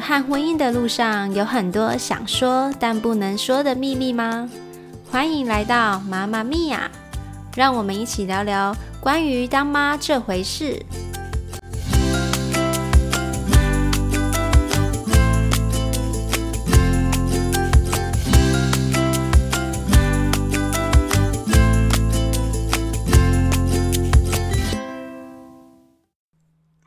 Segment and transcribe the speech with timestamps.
[0.00, 4.48] 和婚姻的路上，有很多想说但不能说的秘密吗？
[5.10, 6.90] 欢迎来到妈妈咪呀，
[7.56, 10.84] 让我们一起聊聊关于当妈这回事。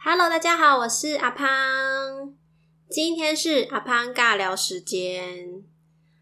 [0.04, 2.21] Hello，大家好，我是阿胖。
[2.92, 5.64] 今天是阿潘尬聊时间。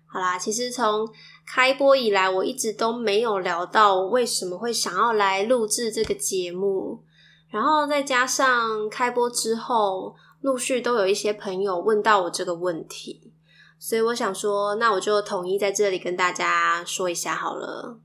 [0.06, 1.10] 好啦，其实从
[1.44, 7.04] 开播以来，我一直都没有聊到为什么会想要来录制这个节目。
[7.50, 13.34] 然后再加上开播之后，陆续都有一些朋友问到我这个问题，
[13.80, 18.00] 所以我想说，那我就统一在这里跟大家说一下好了。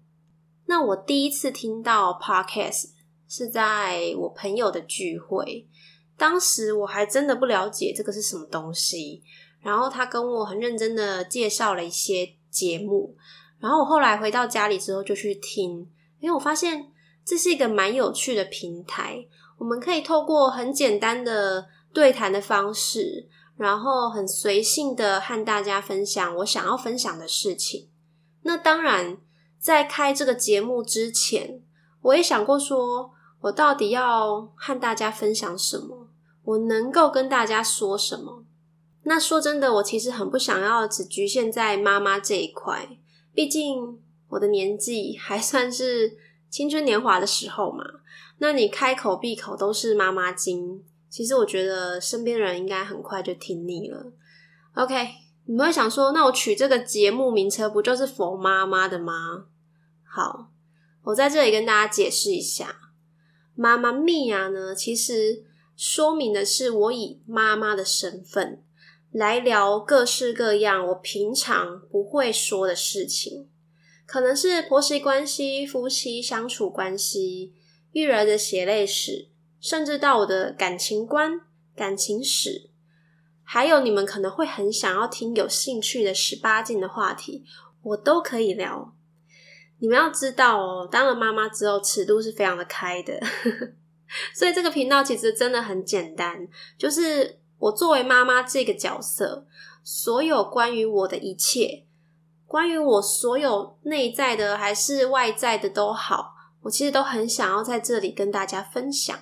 [0.65, 2.93] 那我第一次听到 podcast
[3.29, 5.69] 是在我朋友的聚会。
[6.17, 9.23] 当时我还真的不了解这个是什么东西，
[9.61, 13.17] 然后他跟我很认真的介绍了一些节目，
[13.59, 16.93] 然后我后来回到家里之后就去听，因为我发现
[17.25, 19.27] 这是一个蛮有趣的平台，
[19.59, 27.89] 我们可以透过很简单的对谈的方式，然后很随性的和大家分享我想要分享的事情。
[28.43, 29.19] 那当然，
[29.59, 31.61] 在开这个节目之前，
[32.03, 33.11] 我也想过说。
[33.45, 36.04] 我到底要和大家分享什么？
[36.45, 38.45] 我能够跟大家说什么？
[39.03, 42.97] 那说真的，我其实很不想要只局限在妈妈这一块。
[43.35, 46.17] 毕竟我的年纪还算是
[46.49, 47.85] 青春年华的时候嘛。
[48.39, 54.13] 那你开口闭口都是妈妈经，其实我觉得身边人应该很快就听腻了。
[54.75, 55.09] OK，
[55.45, 59.47] 你们会想说，那我取这个节目名称不就是佛妈妈的吗？
[60.05, 60.49] 好，
[61.03, 62.77] 我在这里跟大家解释一下。
[63.55, 64.75] 妈妈咪呀呢？
[64.75, 65.45] 其实
[65.77, 68.63] 说明的是我以妈妈的身份
[69.11, 73.49] 来聊各式各样我平常不会说的事情，
[74.07, 77.55] 可能是婆媳关系、夫妻相处关系、
[77.93, 79.29] 育儿的血泪史，
[79.61, 81.41] 甚至到我的感情观、
[81.77, 82.71] 感情史，
[83.43, 87.45] 还有你们可能会很想要听、有兴趣的十八禁的话题，
[87.83, 88.95] 我都可以聊。
[89.79, 93.21] 你们要知道哦，当了妈妈之后，尺度是非常的开的，
[94.35, 96.47] 所以这个频道其实真的很简单，
[96.79, 99.47] 就是我作为妈妈这个角色，
[99.83, 101.85] 所有关于我的一切，
[102.47, 106.33] 关于我所有内在的还是外在的都好，
[106.63, 109.19] 我其实都很想要在这里跟大家分享。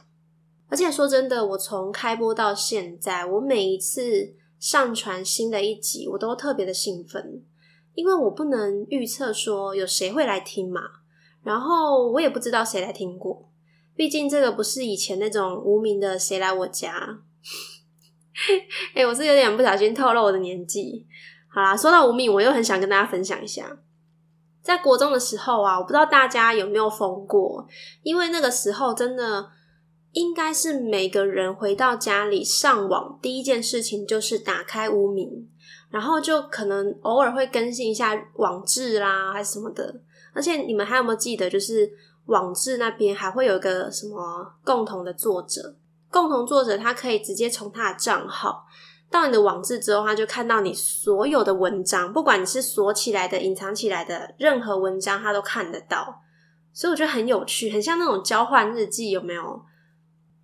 [0.69, 7.43] 而且说真的，我从开播到现在，我每一次上传新的一集，我都特别的兴奋。
[7.95, 10.81] 因为我不能预测说有谁会来听嘛，
[11.43, 13.51] 然后我也不知道谁来听过，
[13.95, 17.21] 毕竟这个不是以前那种无名的谁来我家。
[18.95, 21.07] 哎，我是有点不小心透露我的年纪。
[21.49, 23.79] 好啦，说到无名，我又很想跟大家分享一下，
[24.63, 27.67] 在国中的时候啊，我不知道大家有没有疯过，
[28.03, 29.51] 因为那个时候真的
[30.13, 35.49] 应该是每个人回到家里上网第一件事情就是打开无名。
[35.91, 40.01] 然后就可能偶尔会更新一下网志啦，还是什么的。
[40.33, 41.87] 而且你们还有没有记得，就是
[42.27, 45.77] 网志那边还会有一个什么共同的作者？
[46.11, 48.67] 共同作者他可以直接从他的账号
[49.11, 56.23] 到你的网志之后，他就看到你所有的文章，不管你是锁起来的、隐藏起来的任何文章，他都看得到。
[56.73, 59.63] 所以我觉得很有趣，很像那种交换日记，有没有？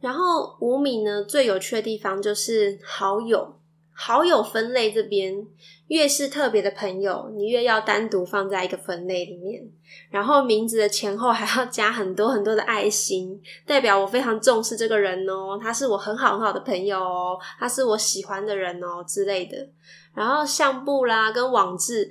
[0.00, 3.57] 然后无名呢，最有趣的地方就是好友。
[4.00, 5.44] 好友分类这边，
[5.88, 9.68] 越是特别的朋友，你越要单独放在一个分类里面。
[10.08, 19.68] 然后名字的前后还要加很多很多的爱心，代表我非常重视这个人哦，他是我很好很好的朋友哦，他是我喜欢的人哦之类的。
[20.14, 22.08] 然后相簿啦跟网志，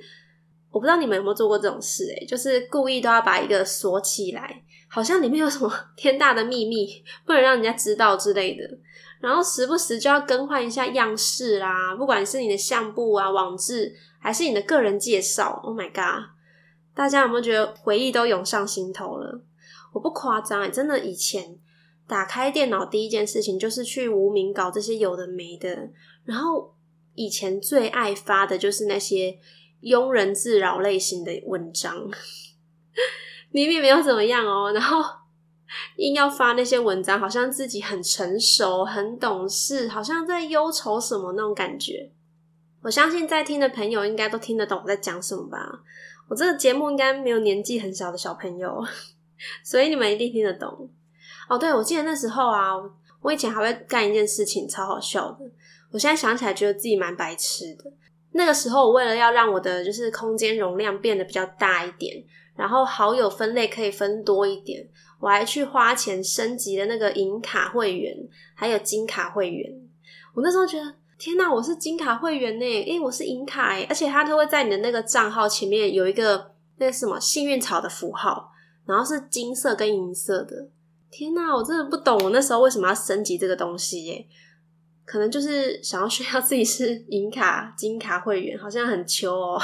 [0.69, 8.77] 我不知道你们有没有做过这种事诶就是故意都要把一个锁起来，好像里面有什么 天大的秘密，不能让人家知道之类的。
[9.19, 15.59] 然后时不时就要更换一下样式啦，不管是你的相簿啊、网志，还是你的个人介绍。
[15.63, 16.29] Oh my god！
[16.93, 19.41] 大家有没有觉得回忆都涌上心头了？
[19.93, 21.57] 我不夸张，真的，以前
[22.07, 25.89] 打开电脑第一件事情就是去无名搞这些有的没的。
[26.23, 26.75] 然后
[27.15, 29.39] 以前最爱发的就是那些
[29.81, 32.07] 庸人自扰类型的文章，
[33.49, 35.16] 明明没有怎么样哦，然后。
[35.97, 42.11] 硬要发那些文章，好像自己很成熟、很懂事，好像在忧愁什么那种感觉。
[42.81, 45.79] 我相信在听的朋友应该都听得懂我在讲什么吧。
[46.29, 48.83] 我这个节目应该没有年纪很小的小朋友，
[49.63, 50.89] 所以你们一定听得懂。
[51.49, 52.73] 哦，对，我记得那时候啊，
[53.21, 55.45] 我以前还会干一件事情，超好笑的。
[55.91, 57.91] 我现在想起来，觉得自己蛮白痴的。
[58.33, 62.21] 那个时候，我为了要让我的就是空间容量变得比较大一点，
[62.55, 64.85] 然后好友分类可以分多一点，
[65.19, 68.15] 我还去花钱升级了那个银卡会员，
[68.53, 69.71] 还有金卡会员。
[70.33, 72.65] 我那时候觉得，天哪，我是金卡会员呢！
[72.65, 78.51] 诶，我是银卡诶，而且它都会在你的那个账号前面有一个那什么幸运草的符号，
[78.85, 80.69] 然后是金色跟银色的。
[81.09, 84.27] 天哪，我真的不懂我那时候为什么要升级这个东西耶。
[85.05, 89.57] 可能就是想要炫耀自己是银卡、金卡会员，好像很秋哦。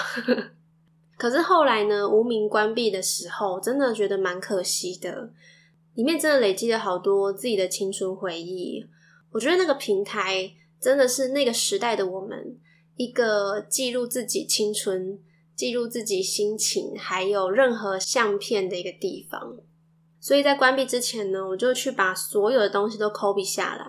[1.23, 5.31] 可是后来呢，无名关闭的时候，真的觉得蛮可惜的。
[5.93, 8.85] 里面真的累积了好多自己的青春回忆。
[9.31, 12.57] 我觉得那个平台真的是那个时代的我们
[12.97, 15.17] 一个记录自己青春、
[15.55, 19.55] 记录自己心情，还有任何相片的一个地方。
[20.19, 23.85] 所以在关闭之前呢，我就去把所有的东西都 copy 下来。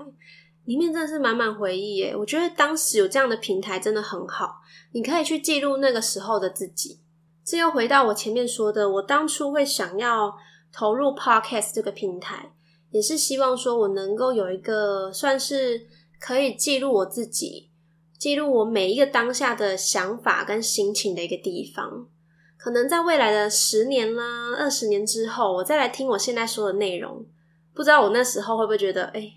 [0.67, 2.15] 里面真的是满满回忆耶！
[2.15, 7.01] 我觉得当时有这样的平台真的很好，你可以去记录那个时候的自己。
[7.45, 10.35] 这又回到我前面说的，我当初会想要
[10.73, 12.53] 投入 Podcast 这个平台，
[12.91, 15.87] 也是希望说我能够有一个算是
[16.19, 17.71] 可以记录我自己、
[18.19, 22.09] 记录我每一个当下的想法跟心情的一个地方。
[22.57, 27.27] 可能在未来的十年啦、二十年之后，我再来听我现在说的内容，
[27.75, 29.33] 不知道我那时候会不会觉得，哎。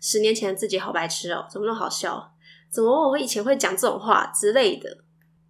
[0.00, 2.30] 十年前的自己好白痴哦，怎么那么好笑？
[2.70, 4.98] 怎么我以前会讲这种话之类的？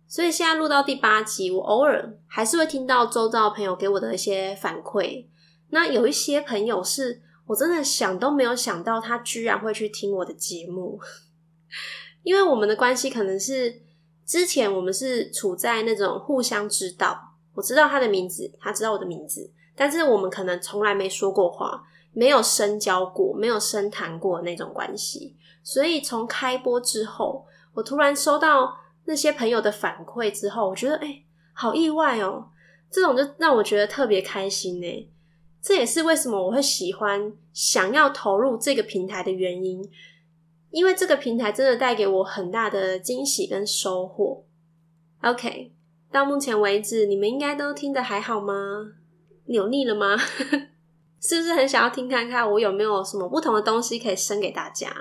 [0.06, 5.26] 所以现在录到第八集，我偶尔还是会听到周遭朋友给我的一些反馈。
[5.70, 11.00] 那有一些朋友是我真的想都没有想到，他居然会去听我的节目。
[12.22, 13.82] 因为我们的关系可能是
[14.24, 21.84] 之前我们是处在那种互相知道，我知道他的名字，他知道我的名字，但是我们可能从来没说过话。
[22.16, 25.34] 没有深交过，没有深谈过那种关系，
[25.64, 28.72] 所以从开播之后，我突然收到
[29.04, 31.22] 那些朋友的反馈之后，我觉得哎，
[31.52, 32.48] 好意外哦！
[32.90, 35.10] 这种就让我觉得特别开心呢。
[35.60, 39.90] 这也是为什么我会喜欢、想要投入这个平台的原因，
[40.70, 44.44] 因为这个平台真的带给我很大的惊喜跟收获。
[45.22, 45.72] OK，
[46.12, 48.92] 到目前为止，你们应该都听得还好吗？
[49.46, 50.16] 扭腻了吗？
[51.20, 54.94] 是不是很想要听看看我有没有什么不同的东西可以生给大家？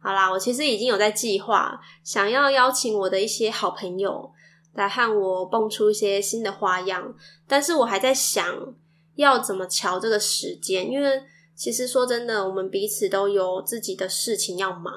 [0.00, 4.32] 好啦，我其实已经有在计划，想要邀请我的一些好朋友
[4.74, 7.14] 来和我蹦出一些新的花样，
[7.46, 8.74] 但是我还在想
[9.16, 11.22] 要怎么瞧这个时间，因为
[11.54, 14.94] 其实说真的，我们彼此都有自己的事情要忙，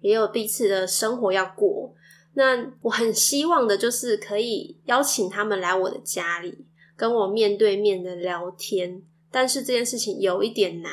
[0.00, 1.92] 也有彼此的生活要过。
[2.34, 6.64] 那我很希望的就是可以邀请他们来我的家里，
[6.96, 9.02] 跟我面对面的聊天。
[9.30, 10.92] 但是这件事情有一点难，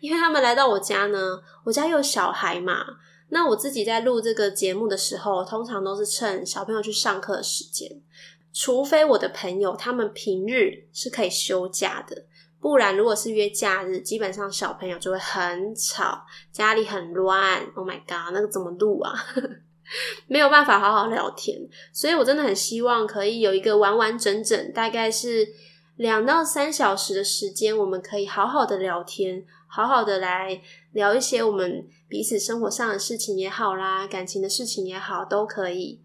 [0.00, 2.84] 因为他们来到我家呢，我家有小孩嘛。
[3.30, 7.90] 那我自己在录这个节目的时候，通常都是趁小朋友去上课的时间，
[8.52, 12.26] 除非我的朋友他们平日是可以休假的，
[12.60, 17.66] 不然如果是约假日，基本上小朋友就会很吵，家里很乱。
[17.74, 19.12] Oh my god，那个怎么录啊？
[20.28, 21.58] 没有办法好好聊天，
[21.92, 25.48] 所以我真的很希望可以有一个完完整整，大概是。
[25.96, 29.44] 两到三小时的时间，我们可以好好的聊天，
[29.74, 30.62] 好好的来
[30.92, 36.00] 聊一些我们彼此生活上的事情也好啦，感情的事情也好，都可以。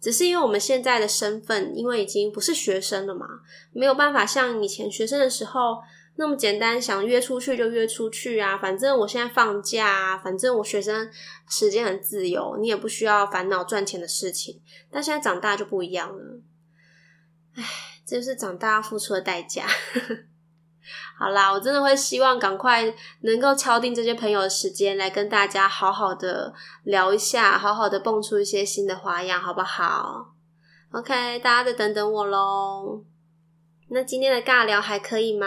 [0.00, 3.26] 只是因为我们现在的身份，因为已经不是学生了嘛，
[3.72, 5.82] 没有办法像以前学生的时候
[6.16, 8.56] 那么简单，想约出去就约出去啊。
[8.56, 11.10] 反正我现在放假啊，反正我学生
[11.50, 14.62] 时间很自由，你也不需要烦恼赚钱的事情。
[14.90, 16.40] 但现在长大就不一样了，
[17.56, 17.64] 唉。
[18.04, 19.64] 这就是长大付出的代价。
[21.18, 22.82] 好啦，我真的会希望赶快
[23.20, 26.52] 能够敲定这些朋友的时间，来跟大家好好的
[26.84, 30.34] 聊一下，好好的蹦出一些新的花样，好不好
[30.90, 33.04] ？OK，大家再等等我喽。
[33.90, 35.46] 那今天的尬聊还可以吗？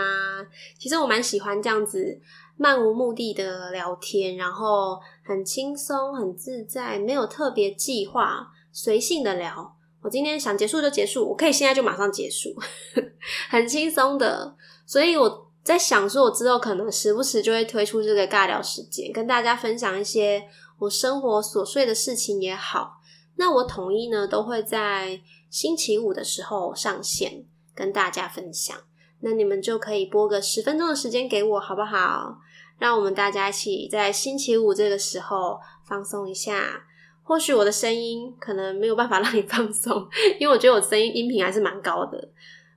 [0.77, 2.21] 其实我蛮喜欢这样子
[2.57, 9.75] 漫无目的的聊天，然后很轻松、很自在，没有特别计划，随性的聊。
[10.01, 12.55] 我今天想结束就结束，我可以现在就马上结束，
[13.49, 14.55] 很轻松的。
[14.85, 20.47] 所以我在想说，我之后可能时不时就会推出这个尬聊时间，跟大家分享一些
[20.79, 23.01] 我生活琐碎的事情也好。
[23.37, 28.77] 那我统一呢都会在星期五的时候上线，跟大家分享。
[29.21, 32.37] 那你们就可以播个十分钟的时间给我，好不好？
[32.77, 36.85] 让我们大家一起在星期五这个时候放松一下。
[37.23, 40.07] 或许我的声音可能没有办法让你放松，
[40.39, 42.29] 因为我觉得我声音音频还是蛮高的。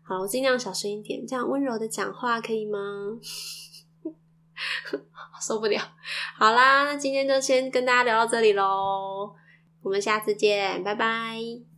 [0.08, 2.78] 好，我尽量小声一点，这样温柔的讲话可以吗？
[5.40, 5.78] 受不了。
[6.34, 9.34] 好啦，那今天就先跟大家聊到这里喽，
[9.82, 11.77] 我们下次见，拜拜。